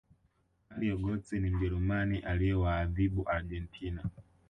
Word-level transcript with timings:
mario 0.69 0.95
gotze 1.03 1.35
ni 1.39 1.49
mjerumani 1.49 2.19
aliyewaathibu 2.19 3.29
argentina 3.29 4.03